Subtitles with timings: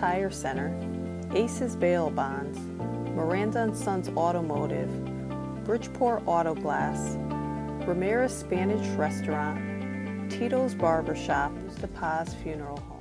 [0.00, 0.74] Tire Center,
[1.34, 2.58] Aces Bail Bonds,
[3.14, 4.88] Miranda and Sons Automotive,
[5.64, 7.18] Bridgeport Auto Glass,
[7.86, 11.52] Ramirez Spanish Restaurant, Tito's Barbershop,
[11.82, 12.98] The Paz Funeral Home.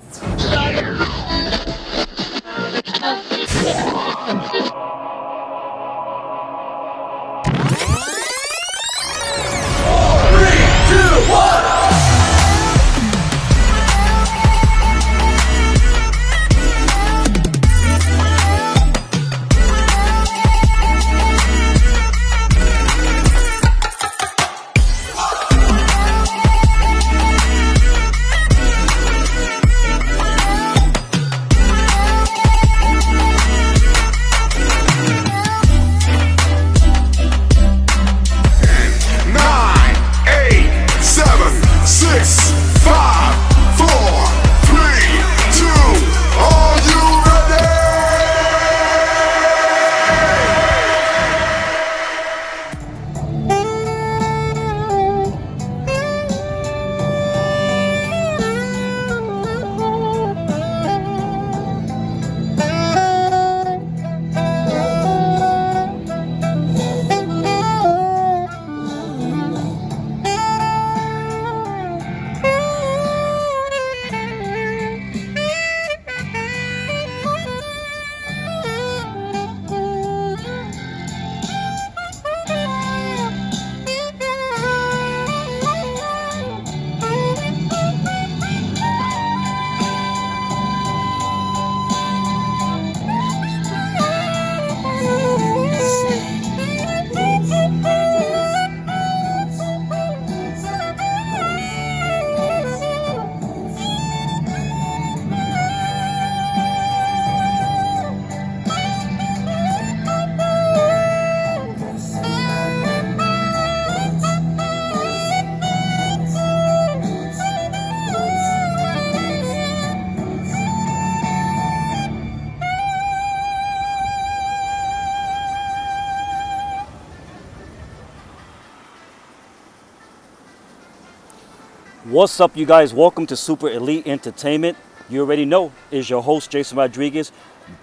[132.20, 132.94] What's up, you guys?
[132.94, 134.76] Welcome to Super Elite Entertainment.
[135.10, 137.32] You already know, is your host Jason Rodriguez,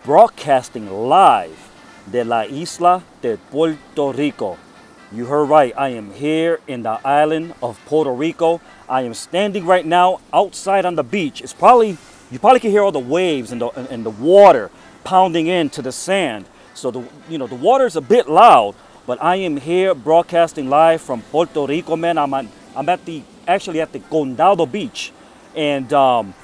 [0.04, 1.70] broadcasting live
[2.12, 4.58] de la isla de Puerto Rico.
[5.10, 8.60] You heard right, I am here in the island of Puerto Rico.
[8.90, 11.40] I am standing right now outside on the beach.
[11.40, 11.96] It's probably,
[12.30, 14.70] you probably can hear all the waves and the, and the water
[15.02, 16.44] pounding into the sand.
[16.74, 18.74] So the, you know, the water is a bit loud,
[19.06, 22.18] but I am here broadcasting live from Puerto Rico, man.
[22.18, 25.12] I'm, on, I'm at the, actually at the Condado Beach.
[25.54, 26.34] And um,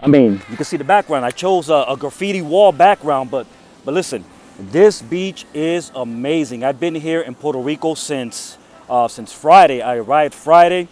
[0.00, 1.24] I mean, you can see the background.
[1.24, 3.46] I chose a, a graffiti wall background, but
[3.84, 4.24] but listen,
[4.58, 6.64] this beach is amazing.
[6.64, 8.58] I've been here in Puerto Rico since
[8.88, 9.82] uh, since Friday.
[9.82, 10.88] I arrived Friday,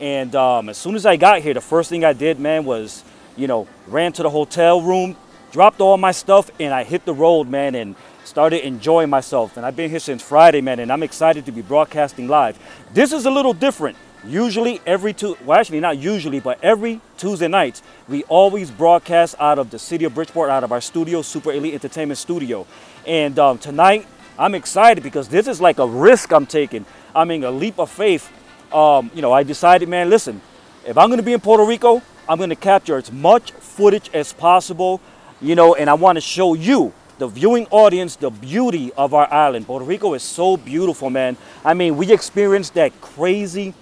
[0.00, 3.04] and um, as soon as I got here, the first thing I did, man, was
[3.36, 5.16] you know ran to the hotel room,
[5.52, 7.94] dropped all my stuff, and I hit the road, man, and
[8.24, 9.56] started enjoying myself.
[9.56, 12.58] And I've been here since Friday, man, and I'm excited to be broadcasting live.
[12.92, 13.96] This is a little different.
[14.24, 19.58] Usually every two, well actually not usually, but every Tuesday night, we always broadcast out
[19.58, 22.66] of the city of Bridgeport, out of our studio, Super Elite Entertainment Studio.
[23.06, 24.06] And um, tonight,
[24.36, 26.84] I'm excited because this is like a risk I'm taking.
[27.14, 28.30] I mean, a leap of faith.
[28.72, 30.40] Um, you know, I decided, man, listen,
[30.84, 35.00] if I'm gonna be in Puerto Rico, I'm gonna capture as much footage as possible,
[35.40, 39.66] you know, and I wanna show you, the viewing audience, the beauty of our island.
[39.66, 41.36] Puerto Rico is so beautiful, man.
[41.64, 43.74] I mean, we experienced that crazy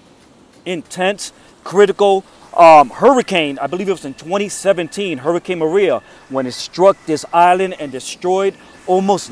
[0.67, 1.33] intense,
[1.65, 2.25] critical
[2.57, 3.59] um, hurricane.
[3.59, 8.55] I believe it was in 2017, Hurricane Maria, when it struck this island and destroyed
[8.87, 9.31] almost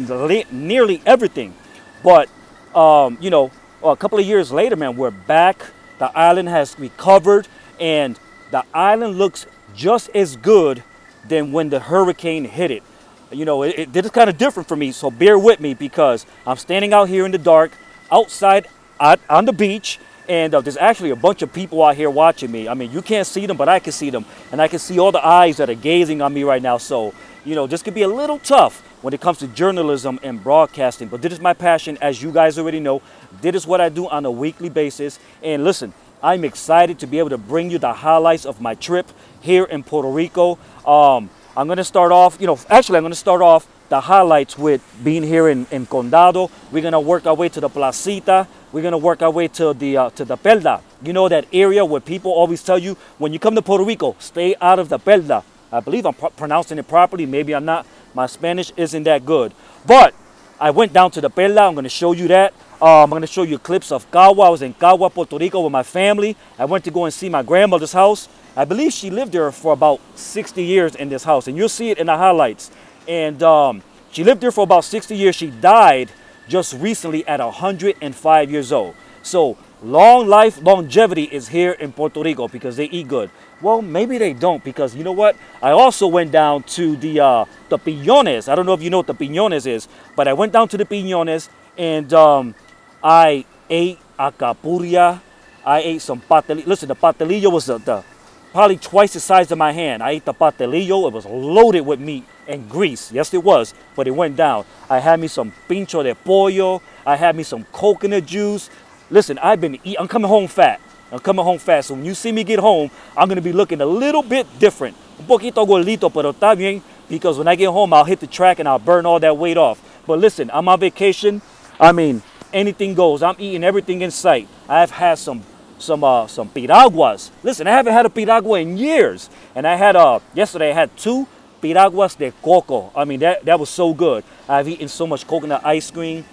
[0.51, 1.55] nearly everything.
[2.03, 2.29] But
[2.75, 3.51] um, you know,
[3.83, 5.67] a couple of years later, man, we're back.
[5.99, 7.47] The island has recovered,
[7.79, 8.19] and
[8.51, 10.83] the island looks just as good
[11.27, 12.83] than when the hurricane hit it.
[13.31, 15.75] You know, it, it, this is kind of different for me, so bear with me
[15.75, 17.73] because I'm standing out here in the dark,
[18.11, 18.69] outside
[19.01, 19.99] out, on the beach,
[20.29, 22.69] and uh, there's actually a bunch of people out here watching me.
[22.69, 24.99] I mean, you can't see them, but I can see them, and I can see
[24.99, 26.79] all the eyes that are gazing on me right now.
[26.79, 30.43] So, you know, this could be a little tough when it comes to journalism and
[30.43, 33.03] broadcasting, but this is my passion, as you guys already know.
[33.43, 35.19] This is what I do on a weekly basis.
[35.43, 35.93] And listen,
[36.23, 39.07] I'm excited to be able to bring you the highlights of my trip
[39.43, 40.59] here in Puerto Rico.
[40.87, 44.01] Um, I'm going to start off, you know, actually, I'm going to start off the
[44.01, 46.51] highlights with being here in, in Condado.
[46.73, 48.49] We're to work our way to the Placita.
[48.73, 50.83] We're to work our way to the, uh, to the Perla.
[51.05, 54.17] You know, that area where people always tell you when you come to Puerto Rico,
[54.19, 55.45] stay out of the Pelda.
[55.71, 57.25] I believe I'm pro- pronouncing it properly.
[57.25, 57.87] Maybe I'm not.
[58.15, 59.53] My Spanish isn't that good.
[59.87, 60.13] But
[60.59, 61.69] I went down to the Pelda.
[61.69, 62.53] I'm to show you that.
[62.83, 64.47] Um, I'm to show you clips of Cagua.
[64.47, 66.37] I was in Cagua, Puerto Rico with my family.
[66.59, 68.29] I went to go and see my grandmother's house.
[68.57, 71.47] I believe she lived there for about 60 years in this house.
[71.47, 72.73] And you'll see it in the highlights.
[73.07, 75.35] And um, she lived there for about 60 years.
[75.35, 76.11] She died
[76.49, 78.95] just recently at 105 years old.
[79.23, 83.31] So long life, longevity is here in Puerto Rico because they eat good.
[83.61, 85.37] Well, maybe they don't because you know what?
[85.63, 88.49] I also went down to the uh, the Piñones.
[88.49, 90.77] I don't know if you know what the Piñones is, but I went down to
[90.77, 91.49] the Piñones
[91.79, 92.55] and um,
[93.03, 95.21] I ate alcapurria.
[95.65, 96.67] I ate some pastelillo.
[96.67, 98.05] Listen, the pastelillo was the, the
[98.53, 100.03] probably twice the size of my hand.
[100.03, 101.09] I ate the pastelillo.
[101.09, 103.13] It was loaded with meat and grease.
[103.13, 104.65] Yes, it was, but it went down.
[104.89, 106.83] I had me some pincho de pollo.
[107.07, 108.71] I had me some coconut juice.
[109.11, 109.97] Listen, I've been eating.
[109.99, 110.81] I'm coming home fat.
[111.13, 111.89] I'm coming home fast.
[111.89, 114.47] So when you see me get home, I'm going to be looking a little bit
[114.59, 114.97] different.
[115.19, 118.59] Un poquito gordito, pero está bien because when I get home, I'll hit the track
[118.59, 119.81] and I'll burn all that weight off.
[120.07, 121.41] But listen, I'm on vacation.
[121.79, 123.23] I mean, anything goes.
[123.23, 124.49] I'm eating everything in sight.
[124.69, 125.43] I've had some
[125.79, 127.31] some uh, some piraguas.
[127.43, 129.29] Listen, I haven't had a piragua in years.
[129.55, 131.29] And I had uh yesterday I had two
[131.65, 132.93] piraguas de coco.
[132.95, 134.23] I mean that that was so good.
[134.47, 136.27] I've eaten so much coconut ice cream.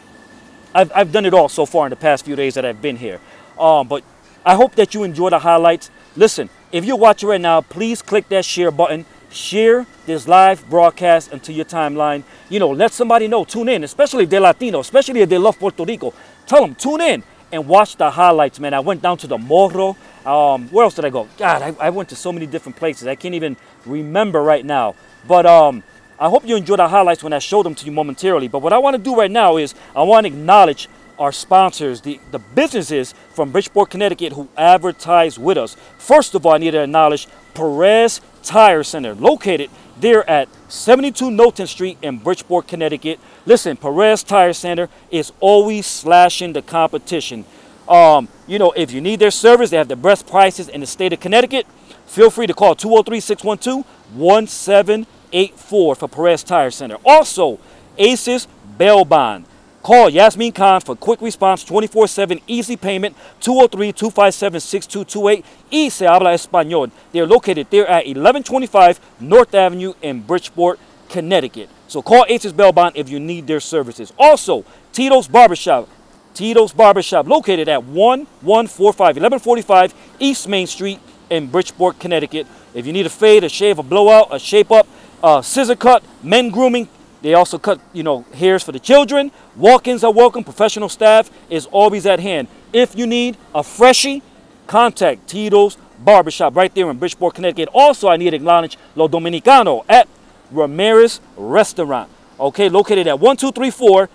[0.76, 2.98] I've, I've done it all so far in the past few days that I've been
[2.98, 3.20] here.
[3.58, 4.04] Um, but
[4.46, 5.90] I hope that you enjoy the highlights.
[6.16, 9.06] Listen, if you're watching right now, please click that share button.
[9.30, 12.24] Share this live broadcast into your timeline.
[12.50, 13.46] You know, let somebody know.
[13.46, 16.14] Tune in, especially if they're Latino, especially if they love Puerto Rico.
[16.46, 18.74] Tell them, tune in and watch the highlights, man.
[18.74, 19.96] I went down to the Morro.
[20.26, 21.28] Um, where else did I go?
[21.38, 23.08] God, I, I went to so many different places.
[23.08, 23.56] I can't even
[23.86, 24.96] remember right now.
[25.28, 25.84] But um,
[26.20, 28.48] I hope you enjoy the highlights when I show them to you momentarily.
[28.48, 30.88] But what I want to do right now is I want to acknowledge
[31.18, 35.76] our sponsors, the, the businesses from Bridgeport, Connecticut who advertise with us.
[36.00, 39.70] First of all, I need to acknowledge Perez Tire Center, located
[40.00, 43.20] there at 72 Knowlton Street in Bridgeport, Connecticut.
[43.46, 47.46] Listen, Perez Tire Center is always slashing the competition.
[47.88, 50.88] Um, you know, if you need their service, they have the best prices in the
[50.88, 51.68] state of Connecticut.
[52.08, 56.98] Feel free to call 203 612 1784 for Perez Tire Center.
[57.06, 57.60] Also,
[57.98, 58.48] Aces
[58.78, 59.46] Bail Bond.
[59.84, 66.06] Call Yasmin Khan for quick response 24 7 easy payment 203 257 6228 y se
[66.06, 66.92] habla español.
[67.12, 70.80] They're located there at 1125 North Avenue in Bridgeport,
[71.10, 71.70] Connecticut.
[71.88, 74.14] So call Aces Bail Bond if you need their services.
[74.20, 75.90] Also, Tito's Barbershop.
[76.34, 81.00] Tito's Barbershop located at 1145 1145 East Main Street
[81.30, 82.46] in Bridgeport, Connecticut.
[82.74, 84.88] If you need a fade, a shave, a blowout, a shape up,
[85.24, 86.88] a scissor cut, men grooming,
[87.22, 89.32] they also cut, you know, hairs for the children.
[89.56, 90.44] Walk-ins are welcome.
[90.44, 92.48] Professional staff is always at hand.
[92.74, 94.24] If you need a freshie,
[94.66, 97.70] contact Tito's Barbershop right there in Bridgeport, Connecticut.
[97.74, 100.08] Also, I need to acknowledge Lo Dominicano at
[100.50, 102.10] Ramirez Restaurant.
[102.40, 104.10] Okay, located at 1234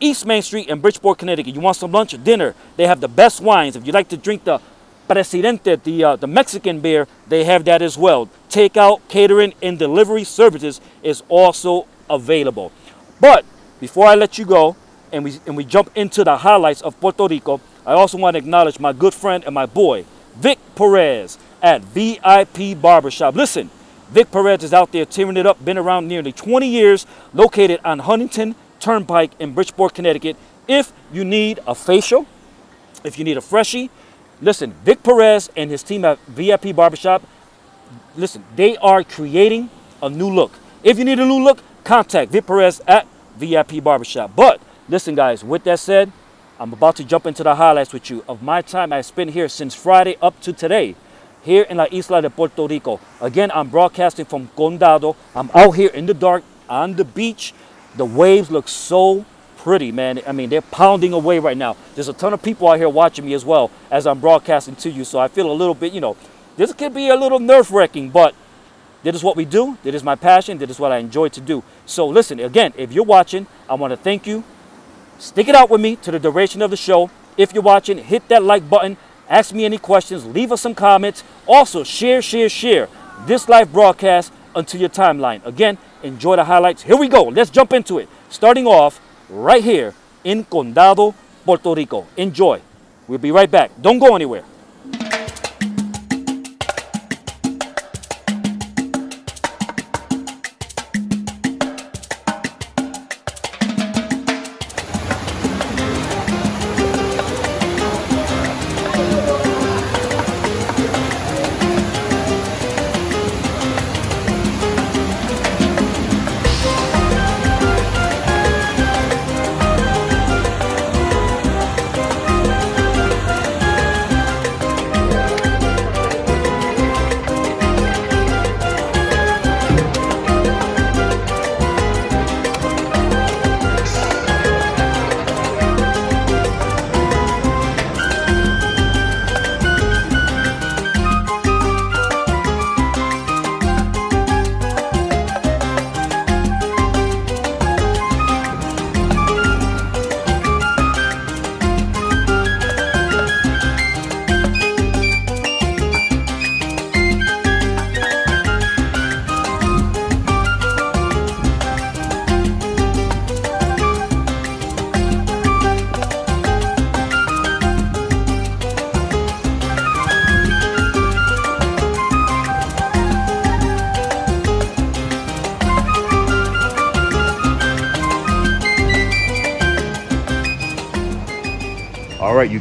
[0.00, 1.54] East Main Street in Bridgeport, Connecticut.
[1.54, 2.54] You want some lunch or dinner?
[2.76, 3.76] They have the best wines.
[3.76, 4.60] If you like to drink the
[5.10, 8.28] Presidente, the, uh, the Mexican beer, they have that as well.
[8.48, 12.70] Takeout, catering, and delivery services is also available.
[13.20, 13.44] But
[13.80, 14.76] before I let you go
[15.10, 18.38] and we, and we jump into the highlights of Puerto Rico, I also want to
[18.38, 20.04] acknowledge my good friend and my boy,
[20.36, 23.34] Vic Perez at VIP Barbershop.
[23.34, 23.68] Listen,
[24.10, 27.98] Vic Perez is out there tearing it up, been around nearly 20 years, located on
[27.98, 30.36] Huntington Turnpike in Bridgeport, Connecticut.
[30.68, 32.26] If you need a facial,
[33.02, 33.90] if you need a freshie,
[34.40, 37.22] listen, Vic Perez and his team at VIP Barbershop,
[38.16, 39.70] listen, they are creating
[40.02, 40.52] a new look.
[40.82, 43.06] If you need a new look, contact Vic Perez at
[43.36, 44.34] VIP Barbershop.
[44.34, 46.12] But listen, guys, with that said,
[46.58, 49.48] I'm about to jump into the highlights with you of my time I spent here
[49.48, 50.94] since Friday up to today,
[51.42, 53.00] here in La Isla de Puerto Rico.
[53.20, 55.16] Again, I'm broadcasting from Condado.
[55.34, 57.54] I'm out here in the dark on the beach.
[57.96, 59.24] The waves look so
[59.62, 60.20] pretty, man.
[60.26, 61.76] I mean, they're pounding away right now.
[61.94, 64.90] There's a ton of people out here watching me as well as I'm broadcasting to
[64.90, 65.04] you.
[65.04, 66.16] So I feel a little bit, you know,
[66.56, 68.34] this could be a little nerve wracking, but
[69.02, 69.76] that is what we do.
[69.82, 70.56] That is my passion.
[70.58, 71.62] That is what I enjoy to do.
[71.84, 74.44] So listen, again, if you're watching, I want to thank you.
[75.18, 77.10] Stick it out with me to the duration of the show.
[77.36, 78.96] If you're watching, hit that like button.
[79.28, 80.24] Ask me any questions.
[80.24, 81.22] Leave us some comments.
[81.46, 82.88] Also, share, share, share
[83.26, 85.44] this live broadcast onto your timeline.
[85.44, 86.82] Again, enjoy the highlights.
[86.82, 87.24] Here we go.
[87.24, 88.08] Let's jump into it.
[88.30, 89.00] Starting off
[89.30, 89.94] right here
[90.24, 92.06] in Condado, Puerto Rico.
[92.16, 92.60] Enjoy.
[93.08, 93.70] We'll be right back.
[93.80, 94.44] Don't go anywhere.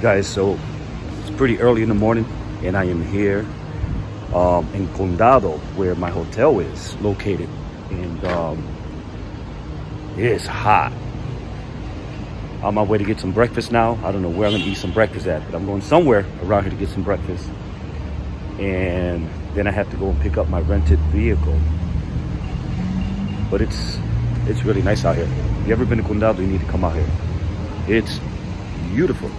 [0.02, 0.28] Guys.
[0.28, 0.58] So
[1.22, 2.26] it's pretty early in the morning,
[2.64, 3.46] and I am here
[4.34, 7.50] um, in Condado, where my hotel is located,
[7.90, 8.68] and um,
[10.18, 10.94] it is hot.
[12.62, 13.98] On my way to get some breakfast now.
[14.04, 16.64] I don't know where I'm gonna eat some breakfast at, but I'm going somewhere around
[16.64, 17.48] here to get some breakfast.
[18.60, 21.58] And then I have to go and pick up my rented vehicle.
[23.50, 23.98] But it's
[24.46, 25.30] it's really nice out here.
[25.62, 27.08] If you ever been to Condado, you need to come out here.
[27.88, 28.20] It's
[28.94, 29.32] beautiful.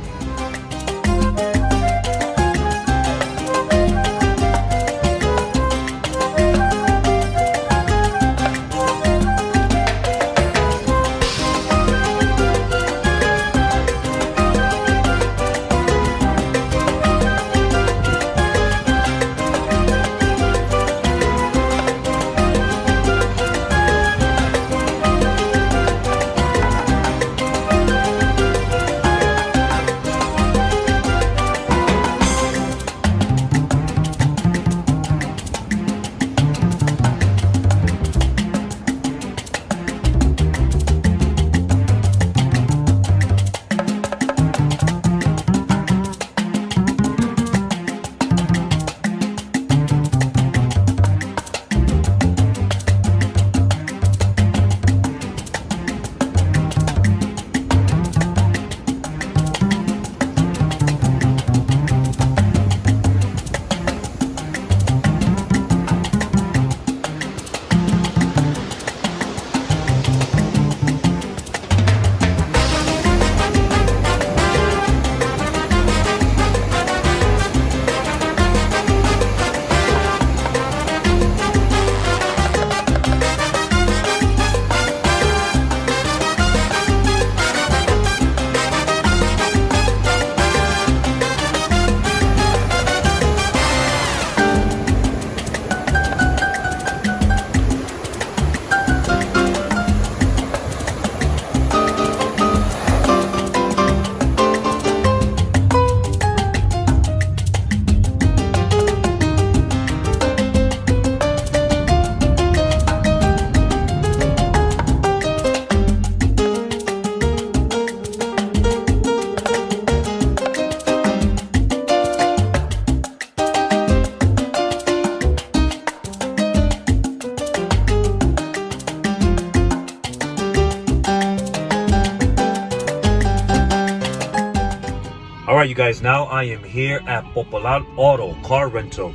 [135.81, 136.03] Guys.
[136.03, 139.15] Now I am here at Popular Auto Car Rental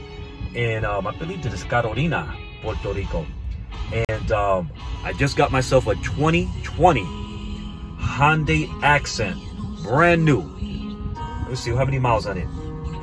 [0.55, 3.23] in, um, I believe it is Carolina, Puerto Rico.
[4.09, 4.71] And um,
[5.03, 7.03] I just got myself a 2020
[7.99, 9.37] Hyundai Accent,
[9.83, 10.41] brand new.
[11.47, 12.47] Let's see how many miles on it.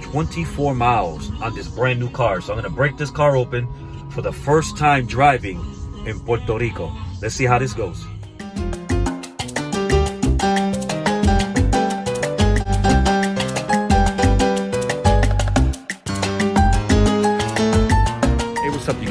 [0.02, 2.40] 24 miles on this brand new car.
[2.40, 3.68] So I'm gonna break this car open
[4.10, 5.64] for the first time driving
[6.04, 6.92] in Puerto Rico.
[7.20, 8.04] Let's see how this goes.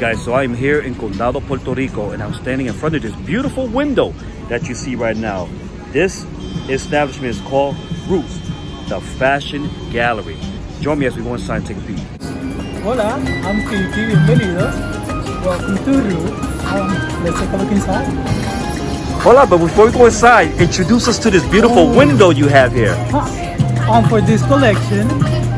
[0.02, 0.24] Guys?
[0.24, 3.68] So I'm here in Condado, Puerto Rico, and I'm standing in front of this beautiful
[3.68, 4.12] window
[4.48, 5.48] that you see right now.
[5.92, 6.26] This
[6.68, 7.76] establishment is called
[8.08, 8.34] Roots,
[8.88, 10.36] the Fashion Gallery.
[10.80, 12.00] Join me as we go inside and take a peek.
[12.82, 13.14] Hola,
[13.46, 14.74] I'm Kiki, bienvenidos.
[15.46, 16.26] Welcome to Rue.
[16.66, 18.08] Um, let's take a look inside.
[19.22, 21.96] Hola, but before we go inside, introduce us to this beautiful Oh.
[21.96, 22.96] window you have here.
[23.88, 25.06] Um, for this collection,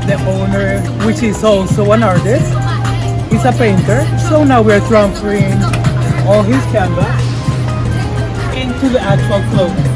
[0.04, 2.52] the owner, which is also an artist,
[3.34, 4.04] is a painter.
[4.28, 5.52] So now we're transferring
[6.26, 7.22] all his canvas
[8.56, 9.90] into the actual clothing.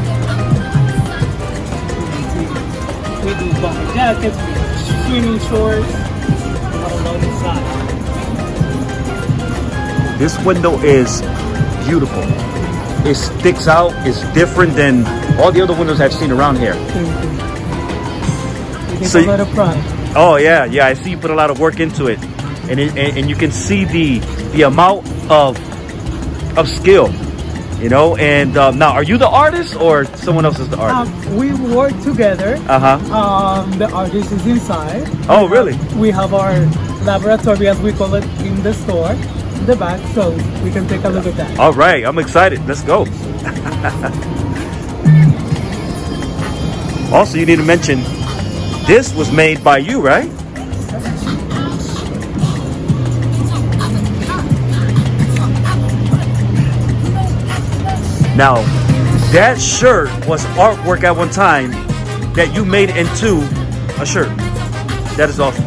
[3.24, 5.94] We do bomber jackets, we do swimming shorts, we
[6.78, 7.64] have a lot inside.
[10.18, 11.20] This window is
[11.86, 12.24] beautiful.
[13.06, 13.92] It sticks out.
[14.06, 15.06] It's different than
[15.38, 16.74] all the other windows I've seen around here.
[19.04, 19.82] So take you- a lot of pride.
[20.16, 20.86] Oh yeah, yeah.
[20.86, 22.18] I see you put a lot of work into it,
[22.70, 24.18] and it, and, and you can see the
[24.52, 25.56] the amount of
[26.58, 27.12] of skill,
[27.80, 28.16] you know.
[28.16, 31.12] And um, now, are you the artist or someone else is the artist?
[31.28, 32.56] Um, we work together.
[32.68, 33.14] Uh huh.
[33.14, 35.08] Um, the artist is inside.
[35.28, 35.76] Oh really?
[35.96, 36.52] We have our
[37.04, 40.30] laboratory, as we call it, in the store, in the back, so
[40.62, 41.58] we can take a look at that.
[41.58, 42.04] All right.
[42.04, 42.64] I'm excited.
[42.66, 43.00] Let's go.
[47.12, 48.00] also, you need to mention
[48.86, 50.30] this was made by you, right?
[58.38, 58.62] Now,
[59.32, 61.72] that shirt was artwork at one time
[62.34, 63.38] that you made into
[64.00, 64.28] a shirt.
[65.16, 65.64] That is awesome.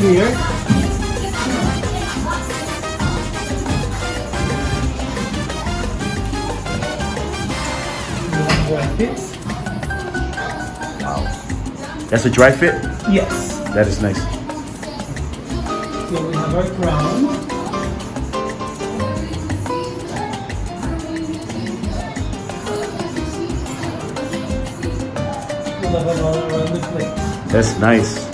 [0.00, 0.32] We have
[8.70, 9.36] brackets.
[12.08, 12.82] That's a dry fit.
[13.10, 13.58] Yes.
[13.74, 14.41] That is nice.
[16.12, 17.22] Here we have our crown.
[25.80, 27.14] We'll have it all around the place.
[27.50, 28.26] That's nice.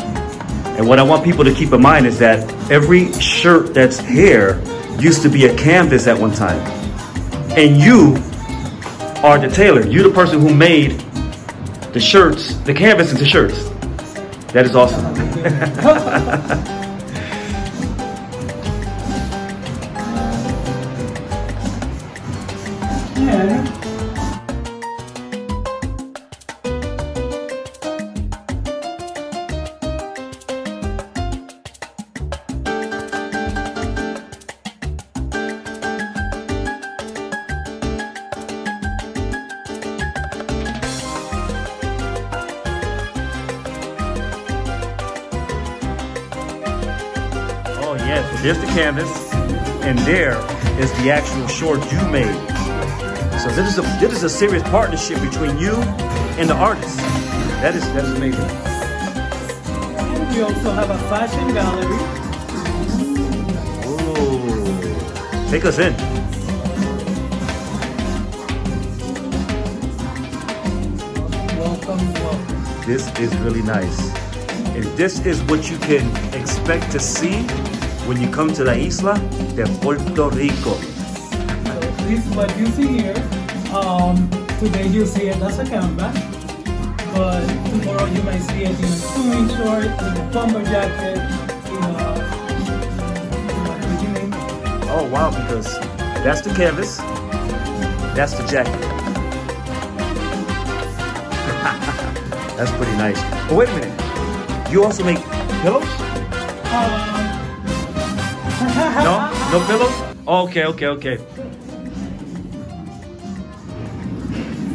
[0.76, 4.60] And what I want people to keep in mind is that every shirt that's here
[4.98, 6.58] used to be a canvas at one time.
[7.56, 8.16] And you
[9.22, 9.86] are the tailor.
[9.86, 10.98] You're the person who made
[11.92, 13.68] the shirts, the canvas into shirts.
[14.52, 15.14] That is awesome.
[48.42, 49.10] there's the canvas,
[49.82, 50.38] and there
[50.80, 52.36] is the actual short you made.
[53.40, 55.74] So this is a this is a serious partnership between you
[56.38, 56.98] and the artist.
[57.62, 58.46] That is that is amazing.
[60.34, 61.98] we also have a fashion gallery.
[63.88, 65.50] Ooh.
[65.50, 65.94] Take us in.
[71.58, 72.86] Welcome, welcome.
[72.86, 73.98] This is really nice.
[74.76, 77.44] And this is what you can expect to see
[78.08, 79.18] when you come to La Isla
[79.54, 80.72] de Puerto Rico.
[80.72, 80.80] So
[82.08, 83.14] this is what you see here.
[83.70, 86.18] Um, today you see it as a canvas,
[87.12, 91.18] but tomorrow you might see it in a swimming short, in a bomber jacket,
[91.68, 92.18] in a
[93.68, 94.40] what do you name it?
[94.88, 95.78] Oh wow, because
[96.24, 96.96] that's the canvas,
[98.16, 98.72] that's the jacket.
[102.56, 103.20] that's pretty nice.
[103.48, 103.92] But wait a minute,
[104.72, 105.22] you also make
[105.60, 105.97] pillows?
[109.58, 110.16] No, pillows?
[110.28, 111.16] Okay, okay, okay.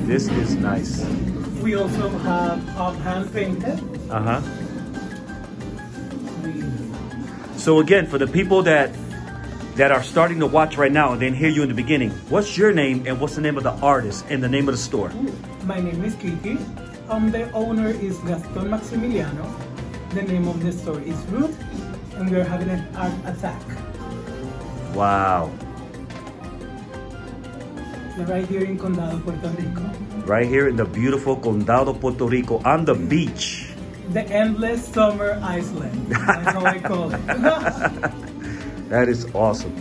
[0.04, 1.06] This is nice.
[1.64, 3.80] we also have um, hand painted.
[4.12, 4.42] Uh huh.
[7.56, 8.92] So again, for the people that
[9.76, 12.58] that are starting to watch right now and then hear you in the beginning, what's
[12.58, 15.14] your name and what's the name of the artist and the name of the store?
[15.64, 16.58] my name is Kiki.
[17.08, 19.48] Um, the owner is Gaston Maximiliano.
[20.10, 21.56] The name of the store is Root,
[22.16, 23.64] and we're having an art attack.
[24.94, 25.52] Wow.
[28.18, 29.82] Right here in Condado, Puerto Rico.
[30.26, 33.74] Right here in the beautiful Condado, Puerto Rico, on the beach.
[34.12, 36.08] The endless summer Iceland.
[36.08, 38.12] That's how I call it.
[38.94, 39.74] That is awesome.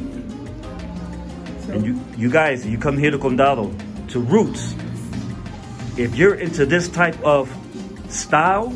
[1.66, 3.68] So, And you, you guys, you come here to Condado,
[4.08, 4.74] to Roots.
[5.98, 7.54] If you're into this type of
[8.08, 8.72] style,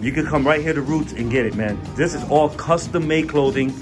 [0.00, 1.78] you can come right here to Roots and get it, man.
[1.96, 3.74] This is all custom made clothing.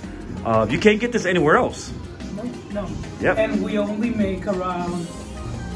[0.47, 1.93] Uh, you can't get this anywhere else.
[2.37, 2.89] no, no.
[3.21, 3.37] Yep.
[3.39, 5.07] And we only make around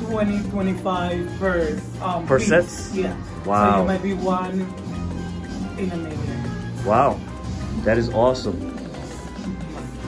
[0.07, 2.49] 20, 25 per um, Per piece.
[2.49, 2.95] sets?
[2.95, 3.17] Yeah.
[3.45, 3.81] So Wow.
[3.81, 4.61] you might be one
[5.79, 6.85] in a million.
[6.85, 7.19] Wow,
[7.85, 8.61] that is awesome.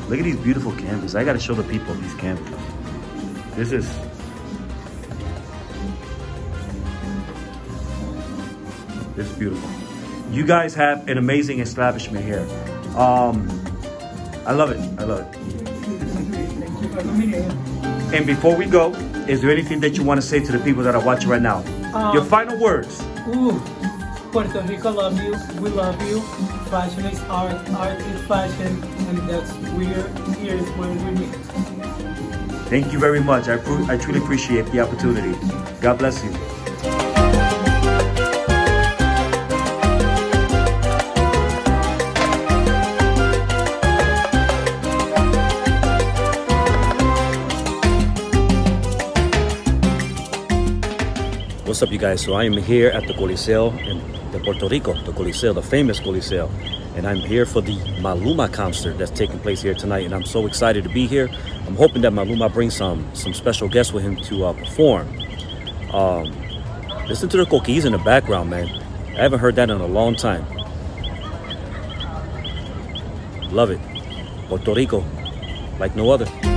[0.09, 1.17] Look at these beautiful canvases.
[1.17, 2.57] I gotta show the people these canvases.
[3.57, 3.87] This is.
[9.17, 9.69] This is beautiful.
[10.33, 12.47] You guys have an amazing establishment here.
[12.97, 13.49] Um,
[14.47, 14.79] I love it.
[15.01, 15.35] I love it.
[15.37, 17.51] Thank you for coming here.
[18.13, 18.93] And before we go,
[19.29, 21.41] is there anything that you want to say to the people that are watching right
[21.41, 21.59] now?
[21.95, 23.01] Um, Your final words.
[23.29, 23.61] Ooh,
[24.33, 25.37] Puerto Rico love you.
[25.61, 26.21] We love you.
[26.71, 27.55] Fashion is art.
[27.71, 31.35] Art is fashion, and that's where here is where we meet.
[32.69, 33.49] Thank you very much.
[33.49, 33.55] I,
[33.93, 35.39] I truly appreciate the opportunity.
[35.81, 36.31] God bless you.
[51.83, 52.23] What's up, you guys?
[52.23, 55.99] So I am here at the Coliseo in the Puerto Rico, the Coliseo, the famous
[55.99, 56.49] Coliseo,
[56.95, 60.05] and I'm here for the Maluma concert that's taking place here tonight.
[60.05, 61.29] And I'm so excited to be here.
[61.67, 65.09] I'm hoping that Maluma brings some some special guests with him to uh, perform.
[65.93, 66.31] Um,
[67.09, 68.69] listen to the coquis in the background, man.
[69.19, 70.47] I haven't heard that in a long time.
[73.51, 73.81] Love it,
[74.47, 75.05] Puerto Rico,
[75.81, 76.52] like no other.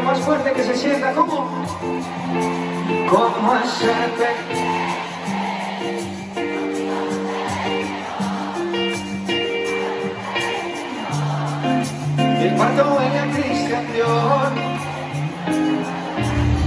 [0.00, 1.48] Oye, más fuerte que se sienta, ¿cómo?
[3.10, 4.24] ¿Cómo hacerte?
[12.40, 14.52] El cuarto en el Christian Dior.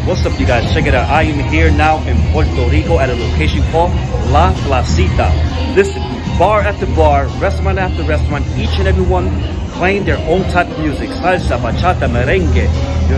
[0.06, 0.72] What's up, you guys?
[0.74, 1.10] Check it out.
[1.10, 3.91] I am here now in Puerto Rico at a location called
[4.32, 5.32] La Placita.
[5.76, 6.04] Listen,
[6.38, 9.30] bar after bar, restaurant after restaurant, each and every one
[9.74, 11.10] playing their own type of music.
[11.10, 12.69] Salsa, bachata, merengue,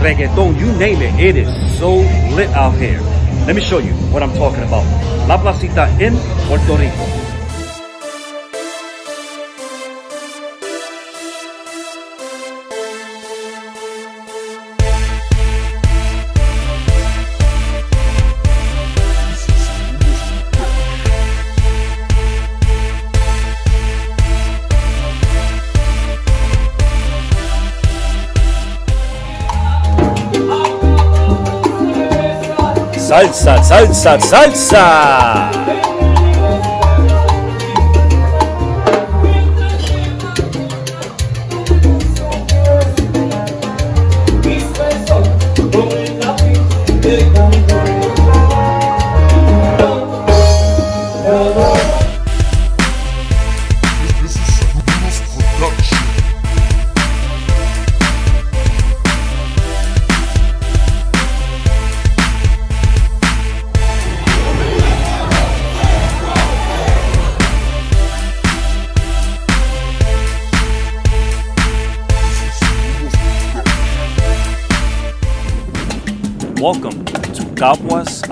[0.02, 1.14] reggaeton, you name it.
[1.18, 1.96] It is so
[2.34, 3.00] lit out here.
[3.46, 4.84] Let me show you what I'm talking about.
[5.28, 6.16] La Placita in
[6.48, 7.15] Puerto Rico.
[33.46, 35.95] Salsa, salsa, salsa.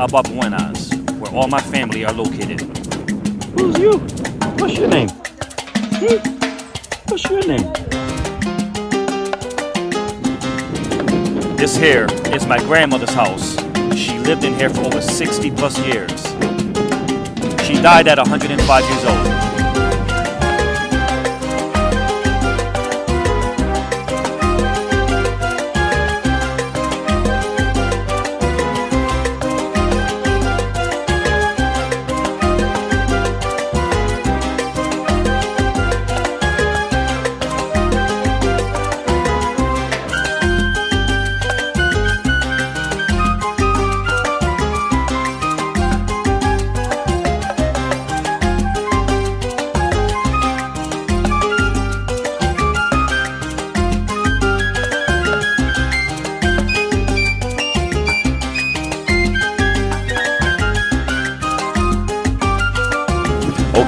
[0.04, 2.60] Caguas Aguas Buenas, where all my family are located.
[3.56, 3.98] Who's you?
[4.58, 5.08] What's your name?
[5.08, 6.18] Hmm?
[7.08, 7.72] What's your name?
[11.56, 13.56] This here is my grandmother's house.
[13.96, 16.22] She lived in here for over 60 plus years.
[17.64, 19.53] She died at 105 years old.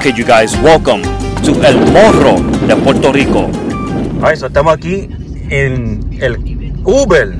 [0.06, 1.02] Okay, you guys, welcome
[1.42, 2.38] to El Morro
[2.68, 3.50] de Puerto Rico.
[4.22, 5.10] Alright, so estamos aquí
[5.50, 6.36] en el
[6.86, 7.34] Uber.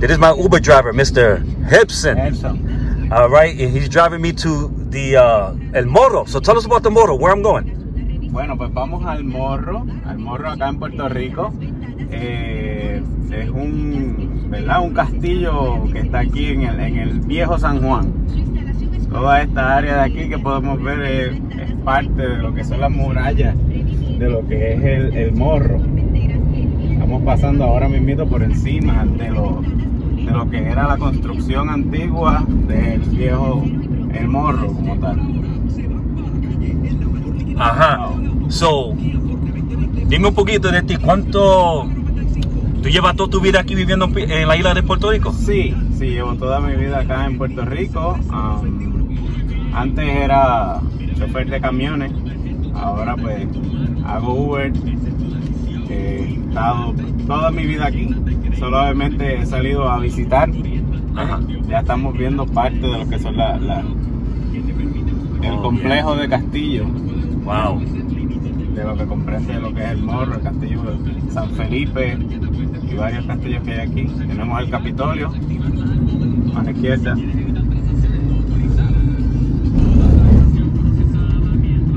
[0.00, 1.40] This is my Uber driver, Mr.
[1.66, 3.10] Hibson.
[3.10, 6.26] All right, and he's driving me to the uh, El Morro.
[6.26, 7.72] So tell us about the Morro, where I'm going.
[8.30, 11.54] Bueno, pues vamos al morro, al morro acá en Puerto Rico.
[12.10, 14.82] Eh, es un, ¿verdad?
[14.82, 18.12] un castillo que está aquí en el, en el viejo San Juan.
[19.10, 22.80] Toda esta área de aquí que podemos ver es, es parte de lo que son
[22.80, 23.54] las murallas
[24.18, 25.78] de lo que es el, el morro.
[26.90, 29.62] Estamos pasando ahora mismo por encima de lo,
[30.16, 33.62] de lo que era la construcción antigua del viejo
[34.14, 35.20] el morro como tal.
[37.58, 38.08] Ajá.
[38.48, 38.94] So,
[40.08, 40.96] dime un poquito de ti.
[40.96, 41.86] ¿Cuánto
[42.82, 45.32] tú llevas toda tu vida aquí viviendo en la isla de Puerto Rico?
[45.32, 48.18] Sí, sí, llevo toda mi vida acá en Puerto Rico.
[48.30, 48.93] Um,
[49.74, 50.80] antes era
[51.18, 52.12] chofer de camiones,
[52.74, 53.46] ahora pues
[54.06, 54.72] hago Uber.
[55.88, 56.94] Eh, He estado
[57.26, 58.08] toda mi vida aquí,
[58.58, 60.48] solamente he salido a visitar.
[61.16, 61.40] Ajá.
[61.68, 63.82] Ya estamos viendo parte de lo que son la, la-
[65.42, 66.84] el complejo de Castillo,
[67.44, 67.80] Wow.
[68.74, 72.16] de lo que comprende lo que es el Morro, el Castillo de San Felipe
[72.90, 74.02] y varios castillos que hay aquí.
[74.26, 75.30] Tenemos el Capitolio
[76.56, 77.14] a la izquierda.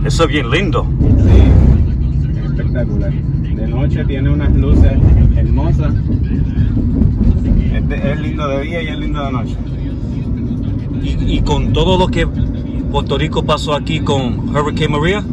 [0.07, 0.87] Eso es bien lindo.
[1.01, 3.11] Sí, es espectacular.
[3.11, 4.93] De noche tiene unas luces
[5.35, 5.93] hermosas.
[7.73, 9.55] Es, de- es lindo de día y es lindo de noche.
[11.03, 15.23] Y, y con todo lo que Puerto Rico pasó aquí con Hurricane Maria,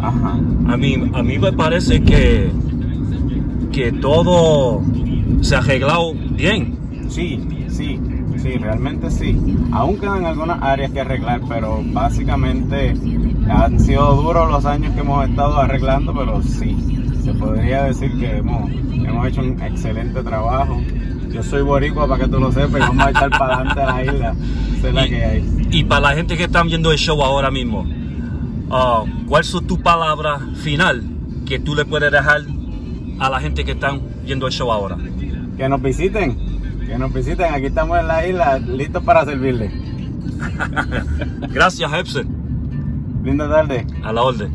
[0.00, 0.38] Ajá.
[0.68, 2.48] a mí, a mí me parece que,
[3.72, 4.82] que todo
[5.40, 6.76] se ha arreglado bien.
[7.08, 7.98] Sí, sí,
[8.36, 9.36] sí, realmente sí.
[9.72, 12.94] Aún quedan algunas áreas que arreglar, pero básicamente
[13.52, 16.76] han sido duros los años que hemos estado arreglando, pero sí,
[17.22, 20.80] se podría decir que hemos, hemos hecho un excelente trabajo.
[21.30, 23.86] Yo soy boricua para que tú lo sepas y vamos a echar para adelante a
[23.86, 24.34] la isla.
[24.76, 25.68] Esa es la que hay.
[25.70, 27.86] Y para la gente que están viendo el show ahora mismo,
[28.70, 31.02] ah, ¿cuál es tu palabra final
[31.46, 32.42] que tú le puedes dejar
[33.18, 34.96] a la gente que están viendo el show ahora?
[35.56, 36.36] Que nos visiten,
[36.86, 37.54] que nos visiten.
[37.54, 39.72] Aquí estamos en la isla, listos para servirles.
[41.52, 42.41] Gracias, Hepsen.
[43.22, 43.86] Linda tarde.
[44.04, 44.52] A la orden.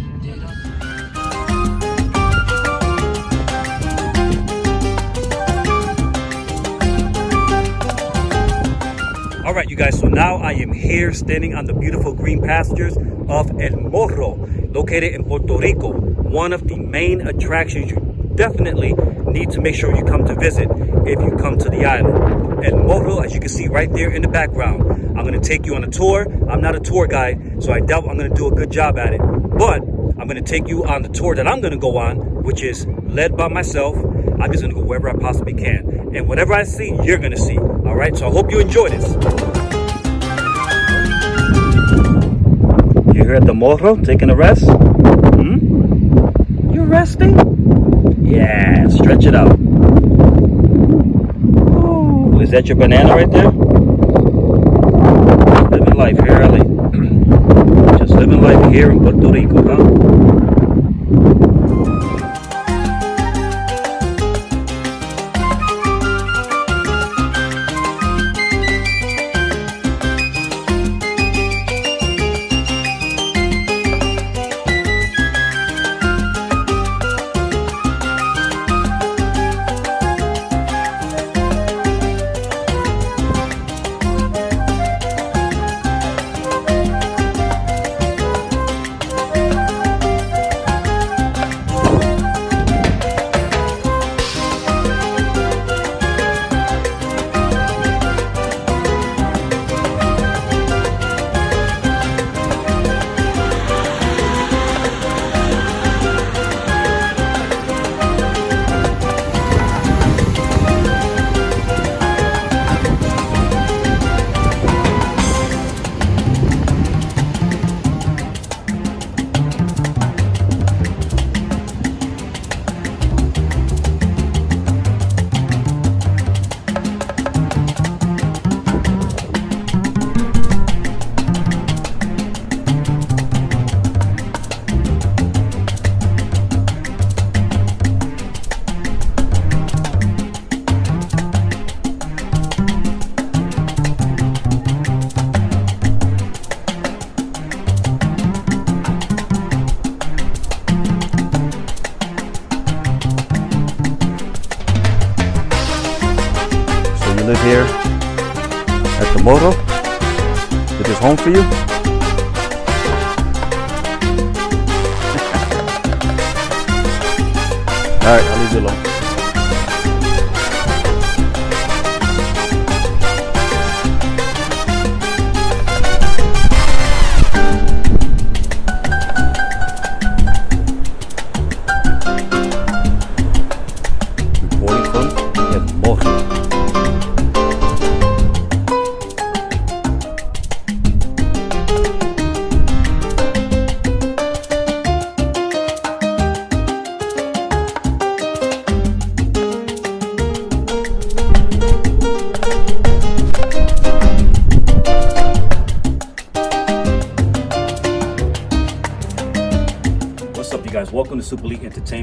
[9.45, 12.97] All right, you guys, so now I am here standing on the beautiful green pastures
[13.29, 14.35] of El Morro,
[14.73, 15.93] located in Puerto Rico.
[15.93, 18.93] One of the main attractions you definitely
[19.31, 20.67] need to make sure you come to visit
[21.05, 22.65] if you come to the island.
[22.65, 24.96] El Morro, as you can see right there in the background.
[25.17, 26.27] I'm gonna take you on a tour.
[26.47, 29.13] I'm not a tour guide, so I doubt I'm gonna do a good job at
[29.13, 29.19] it.
[29.19, 29.81] But
[30.19, 33.35] I'm gonna take you on the tour that I'm gonna go on, which is led
[33.35, 33.97] by myself.
[34.39, 36.11] I'm just gonna go wherever I possibly can.
[36.15, 37.57] And whatever I see, you're gonna see.
[37.57, 39.11] All right, so I hope you enjoy this.
[43.15, 44.65] You're here at the Morro taking a rest?
[44.65, 45.57] Hmm?
[46.71, 47.33] You're resting?
[48.23, 49.57] Yeah, stretch it out.
[52.39, 53.66] Is that your banana right there?
[55.97, 56.59] Life here, Ali.
[57.97, 60.36] Just living life here in Puerto Rico, huh?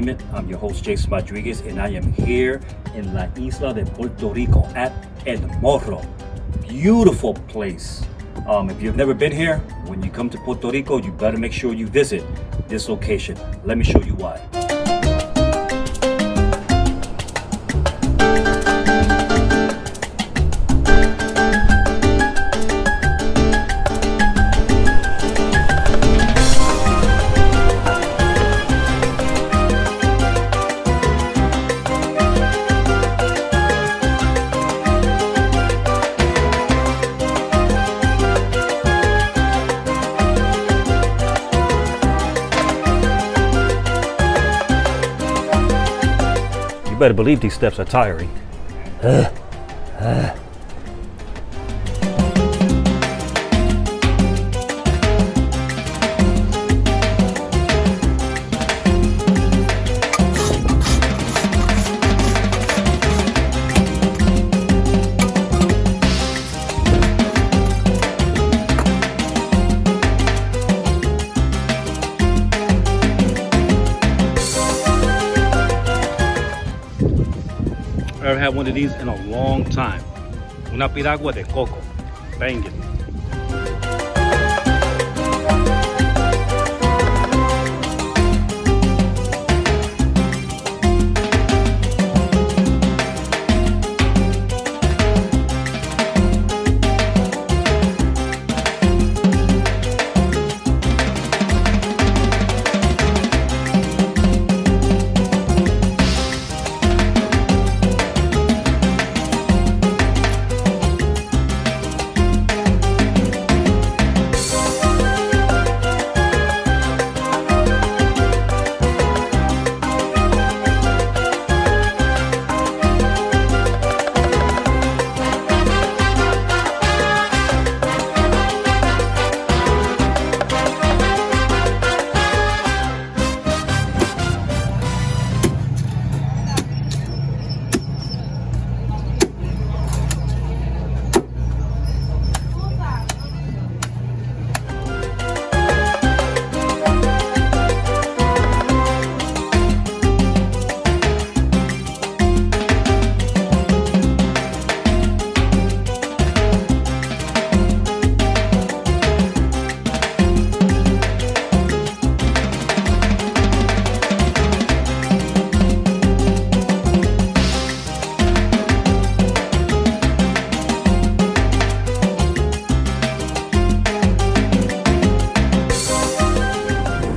[0.07, 0.35] Entertainment.
[0.37, 2.61] I'm your host, Jason Rodriguez, and I am here
[2.93, 4.93] in La Isla de Puerto Rico at
[5.25, 6.01] El Morro.
[6.67, 8.03] Beautiful place.
[8.47, 11.53] Um, if you've never been here, when you come to Puerto Rico, you better make
[11.53, 12.23] sure you visit
[12.67, 13.35] this location.
[13.63, 14.39] Let me show you why.
[47.05, 48.31] Better believe these steps are tiring.
[48.99, 49.34] haven't
[78.45, 80.03] had one of these in a long time.
[80.71, 81.81] Una piragua de coco.
[82.37, 82.84] Banging.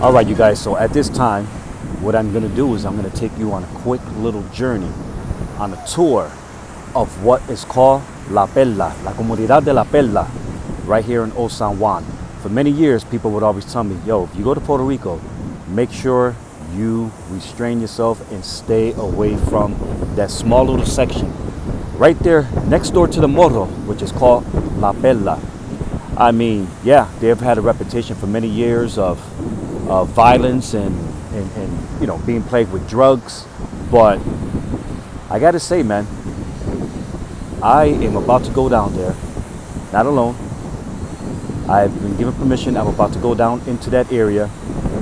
[0.09, 0.59] All right, you guys.
[0.59, 1.45] So at this time,
[2.01, 4.43] what I'm going to do is I'm going to take you on a quick little
[4.55, 4.91] journey
[5.59, 6.33] on a tour
[6.95, 10.27] of what is called La Perla, La Comunidad de La Perla,
[10.87, 12.07] right here in Old San Juan.
[12.41, 15.21] For many years, people would always tell me, yo, if you go to Puerto Rico,
[15.67, 16.35] make sure
[16.73, 19.77] you restrain yourself and stay away from
[20.17, 21.31] that small little section
[21.99, 24.47] right there next door to the Morro, which is called
[24.79, 25.39] La Perla.
[26.17, 29.21] I mean, yeah, they've had a reputation for many years of
[29.89, 30.95] violence and,
[31.35, 33.47] and, and, you know, being plagued with drugs.
[33.91, 34.21] But
[35.31, 36.07] I got to say, man,
[37.63, 39.15] I am about to go down there,
[39.93, 40.37] not alone.
[41.69, 42.77] I've been given permission.
[42.77, 44.49] I'm about to go down into that area,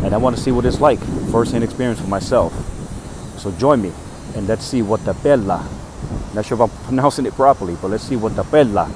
[0.02, 0.98] and I want to see what it's like,
[1.30, 2.52] first-hand experience for myself.
[3.38, 3.92] So join me,
[4.34, 5.68] and let's see what the Bella,
[6.34, 8.90] not sure if I'm pronouncing it properly, but let's see what the Bella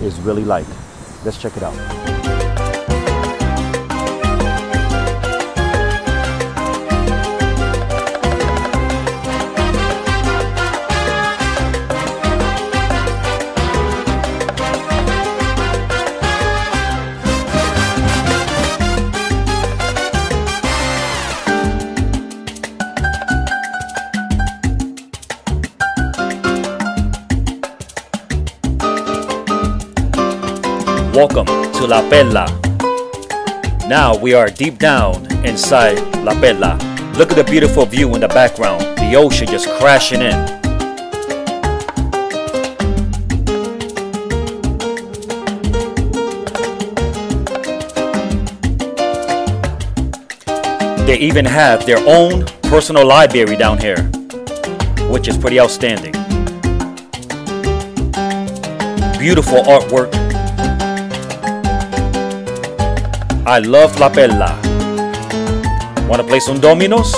[0.00, 0.66] is really like.
[1.24, 2.05] Let's check it out.
[31.86, 32.46] La Perla.
[33.86, 36.76] Now we are deep down inside La Perla.
[37.16, 40.34] Look at the beautiful view in the background, the ocean just crashing in.
[51.06, 54.02] They even have their own personal library down here,
[55.08, 56.12] which is pretty outstanding.
[59.20, 60.25] Beautiful artwork
[63.48, 64.58] I love La Bella.
[66.08, 67.12] Want to play some dominos?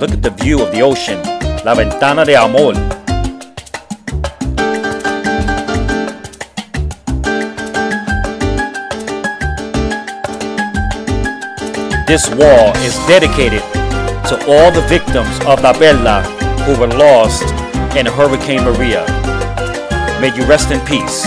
[0.00, 1.20] Look at the view of the ocean.
[1.64, 2.74] La Ventana de Amor.
[12.06, 13.62] This wall is dedicated
[14.30, 16.22] to all the victims of La Bella
[16.62, 17.42] who were lost
[17.96, 19.04] in Hurricane Maria.
[20.20, 21.26] May you rest in peace.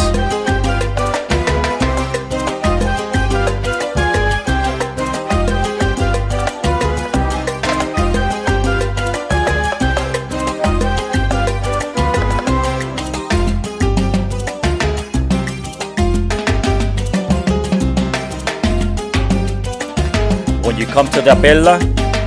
[21.25, 21.79] La Bella,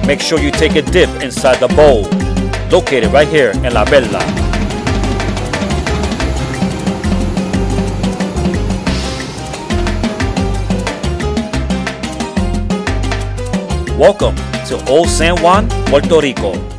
[0.06, 2.04] make sure you take a dip inside the bowl,
[2.70, 4.20] located right here in La Bella.
[13.98, 14.34] Welcome
[14.66, 16.75] to Old San Juan, Puerto Rico.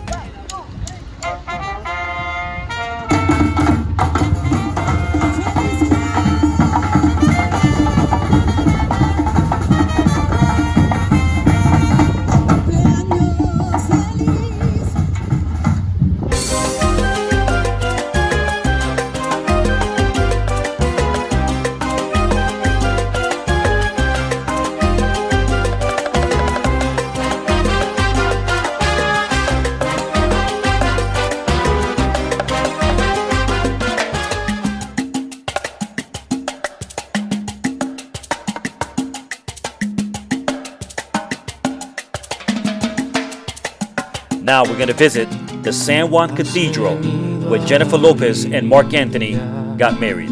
[44.97, 45.29] Visit
[45.61, 46.97] the San Juan Cathedral
[47.49, 49.35] where Jennifer Lopez and Marc Anthony
[49.77, 50.31] got married.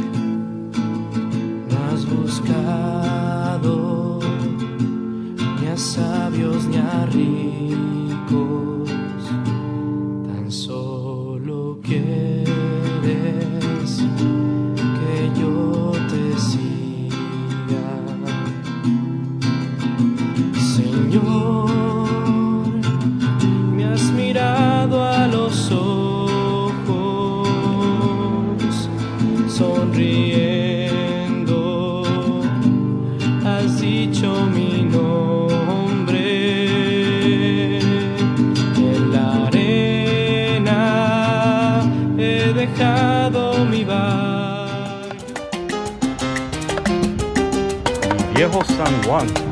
[5.76, 6.80] Sabios ni
[49.16, 49.45] San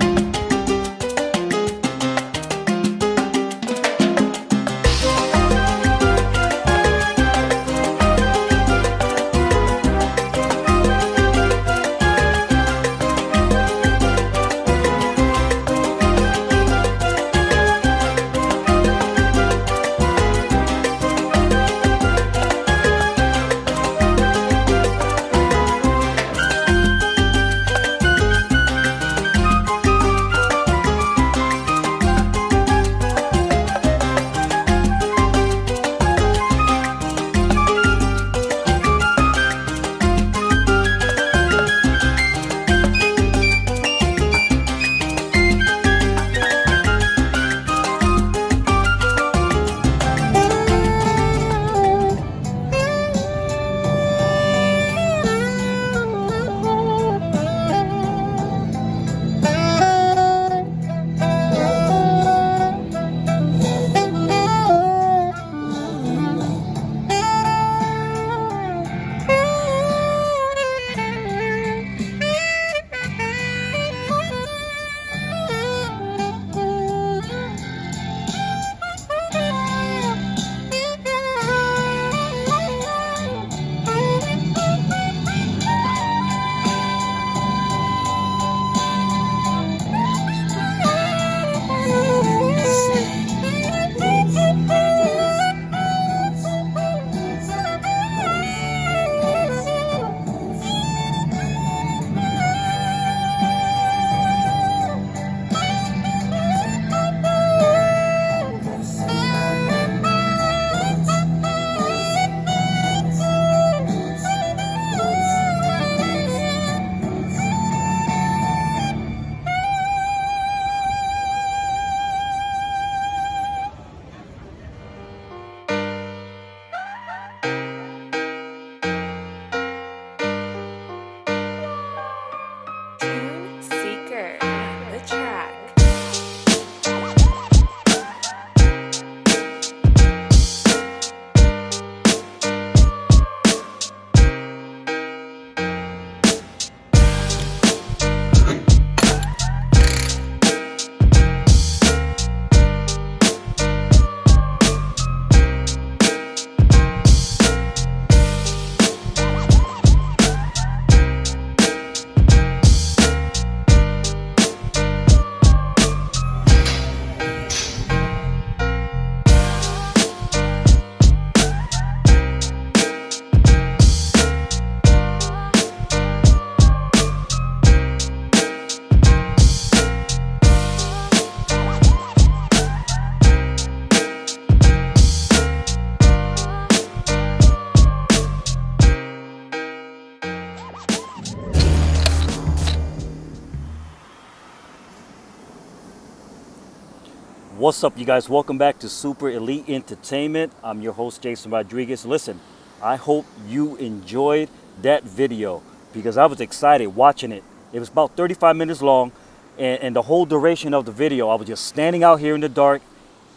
[197.63, 198.27] What's up, you guys?
[198.27, 200.51] Welcome back to Super Elite Entertainment.
[200.61, 202.05] I'm your host, Jason Rodriguez.
[202.05, 202.41] Listen,
[202.81, 204.49] I hope you enjoyed
[204.81, 207.41] that video because I was excited watching it.
[207.71, 209.13] It was about 35 minutes long,
[209.57, 212.41] and, and the whole duration of the video, I was just standing out here in
[212.41, 212.81] the dark,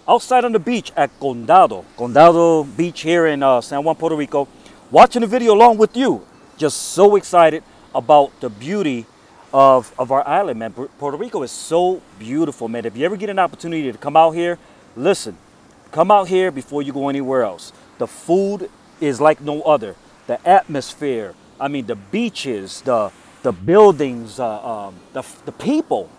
[0.08, 4.48] outside on the beach at Condado, Condado Beach here in uh, San Juan, Puerto Rico,
[4.90, 6.26] watching the video along with you.
[6.56, 7.62] Just so excited
[7.94, 9.06] about the beauty
[9.52, 10.72] of, of our island, man.
[10.72, 12.84] Puerto Rico is so beautiful, man.
[12.84, 14.58] If you ever get an opportunity to come out here,
[14.96, 15.36] listen,
[15.92, 17.72] come out here before you go anywhere else.
[17.98, 18.70] The food
[19.00, 19.94] is like no other.
[20.26, 26.10] The atmosphere, I mean, the beaches, the the buildings, uh, um, the the people.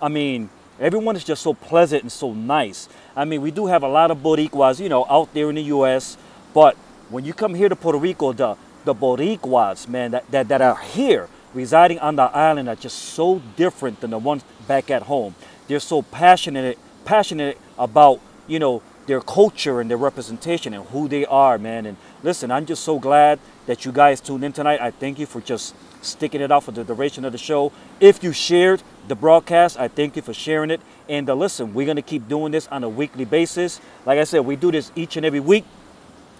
[0.00, 2.86] I mean, Everyone is just so pleasant and so nice.
[3.16, 5.62] I mean, we do have a lot of Boricuas, you know, out there in the
[5.62, 6.18] U.S.,
[6.52, 6.76] but
[7.08, 10.76] when you come here to Puerto Rico, the the Boricuas, man, that, that, that are
[10.76, 15.34] here residing on the island are just so different than the ones back at home.
[15.66, 21.24] They're so passionate, passionate about, you know, their culture and their representation and who they
[21.26, 21.86] are, man.
[21.86, 24.80] And listen, I'm just so glad that you guys tuned in tonight.
[24.80, 27.72] I thank you for just sticking it out for the duration of the show.
[28.00, 30.80] If you shared the broadcast, I thank you for sharing it.
[31.08, 33.80] And uh, listen, we're to keep doing this on a weekly basis.
[34.04, 35.64] Like I said, we do this each and every week.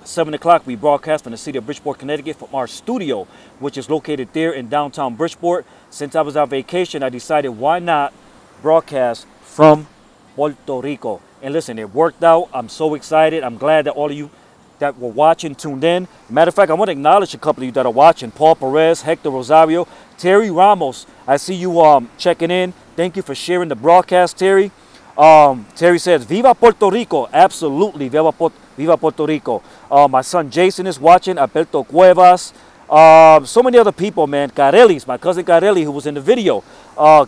[0.07, 3.27] 7 o'clock, we broadcast from the city of Bridgeport, Connecticut from our studio,
[3.59, 5.67] which is located there in downtown Bridgeport.
[5.91, 8.15] Since I was on vacation, I decided why not
[8.63, 9.89] broadcast from
[10.35, 11.21] Puerto Rico.
[11.43, 12.49] And listen, it worked out.
[12.55, 13.43] I'm so excited.
[13.43, 14.31] I'm glad that all of you
[14.79, 16.07] that were watching tuned in.
[16.29, 18.31] Matter of fact, I want to acknowledge a couple of you that are watching.
[18.31, 19.89] Paul Perez, Hector Rosario,
[20.19, 21.07] Terry Ramos.
[21.27, 22.73] I see you um, checking in.
[22.95, 24.71] Thank you for sharing the broadcast, Terry.
[25.17, 27.29] Um, Terry says, Viva Puerto Rico.
[27.33, 28.09] Absolutely.
[28.09, 28.33] Viva,
[28.77, 29.63] Viva Puerto Rico.
[29.91, 31.39] Uh, my son Jason is watching.
[31.39, 32.53] Alberto Cuevas.
[32.89, 34.51] Um, so many other people, man.
[34.51, 36.63] Carelis, my cousin Carelli, who was in the video.
[36.97, 37.27] Uh,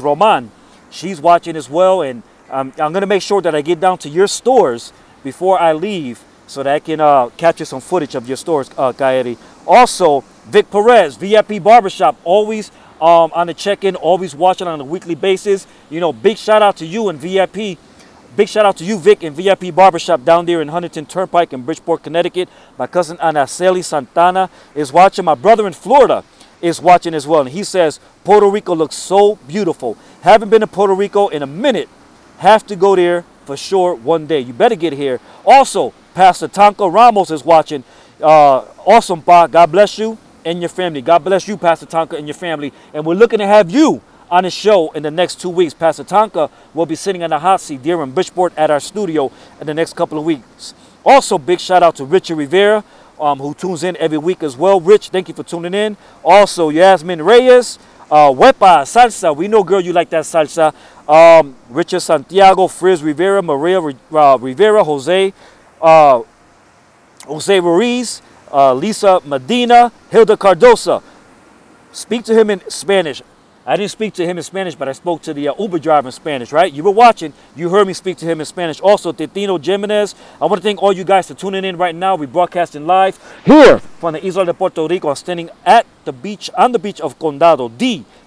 [0.00, 0.50] Roman.
[0.90, 2.02] She's watching as well.
[2.02, 4.92] And um, I'm going to make sure that I get down to your stores
[5.22, 8.92] before I leave so that I can uh, capture some footage of your stores, uh.
[9.66, 12.70] Also, Vic Perez, VIP Barbershop, always
[13.00, 15.66] um, on the check-in, always watching on a weekly basis.
[15.90, 17.78] You know, big shout out to you and VIP.
[18.36, 21.62] Big shout out to you, Vic, and VIP Barbershop down there in Huntington Turnpike in
[21.62, 22.48] Bridgeport, Connecticut.
[22.76, 25.24] My cousin Anaceli Santana is watching.
[25.24, 26.24] My brother in Florida
[26.60, 27.42] is watching as well.
[27.42, 29.96] And he says, Puerto Rico looks so beautiful.
[30.22, 31.88] Haven't been to Puerto Rico in a minute.
[32.38, 34.40] Have to go there for sure one day.
[34.40, 35.20] You better get here.
[35.46, 37.84] Also, Pastor Tonka Ramos is watching.
[38.20, 39.46] Uh, awesome, Pa.
[39.46, 41.02] God bless you and your family.
[41.02, 42.72] God bless you, Pastor Tonka, and your family.
[42.92, 44.02] And we're looking to have you
[44.34, 45.72] on the show in the next two weeks.
[45.72, 49.30] Pastor Tonka will be sitting in the hot seat there in Bridgeport at our studio
[49.60, 50.74] in the next couple of weeks.
[51.04, 52.82] Also, big shout out to Richard Rivera,
[53.20, 54.80] um, who tunes in every week as well.
[54.80, 55.96] Rich, thank you for tuning in.
[56.24, 57.78] Also, Yasmin Reyes,
[58.10, 59.36] uh, Wepa, Salsa.
[59.36, 60.74] We know, girl, you like that salsa.
[61.08, 65.32] Um, Richard Santiago, Frizz Rivera, Maria uh, Rivera, Jose,
[65.80, 66.22] uh,
[67.28, 68.20] Jose Ruiz,
[68.52, 71.04] uh, Lisa Medina, Hilda Cardosa.
[71.92, 73.22] Speak to him in Spanish.
[73.66, 76.08] I didn't speak to him in Spanish, but I spoke to the uh, Uber driver
[76.08, 76.70] in Spanish, right?
[76.70, 77.32] You were watching.
[77.56, 78.78] You heard me speak to him in Spanish.
[78.80, 80.14] Also, Titino Jimenez.
[80.40, 82.14] I want to thank all you guys for tuning in right now.
[82.14, 85.08] We're broadcasting live here from the Isla de Puerto Rico.
[85.08, 87.70] I'm standing at the beach, on the beach of Condado.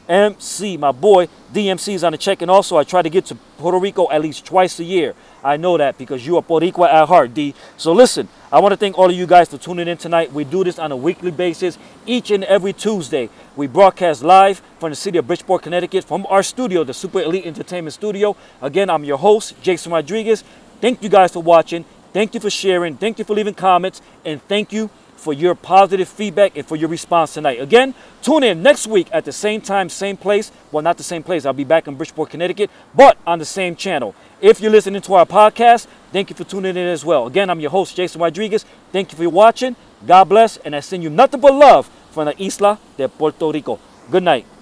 [0.08, 1.28] DMC, my boy.
[1.53, 2.41] DMC is on the check.
[2.41, 5.16] And also, I try to get to Puerto Rico at least twice a year.
[5.43, 7.53] I know that because you are Boricua at heart, D.
[7.78, 10.32] So listen, I want to thank all of you guys for tuning in tonight.
[10.32, 13.30] We do this on a weekly basis, each and every Tuesday.
[13.55, 17.45] We broadcast live from the city of Bridgeport, Connecticut, from our studio, the Super Elite
[17.45, 18.36] Entertainment Studio.
[18.62, 20.43] Again, I'm your host, Jason Rodriguez.
[20.82, 21.86] Thank you guys for watching.
[22.14, 22.97] Thank you for sharing.
[22.97, 24.01] Thank you for leaving comments.
[24.26, 27.59] And thank you for your positive feedback and for your response tonight.
[27.59, 30.51] Again, tune in next week at the same time, same place.
[30.72, 31.45] Well, not the same place.
[31.45, 34.15] I'll be back in Bridgeport, Connecticut, but on the same channel.
[34.39, 37.28] If you're listening to our podcast, thank you for tuning in as well.
[37.28, 38.65] Again, I'm your host, Jason Rodriguez.
[38.91, 39.76] Thank you for watching.
[40.05, 43.80] God bless, and I send you nothing but love from the Isla de Puerto Rico.
[44.11, 44.57] Good night.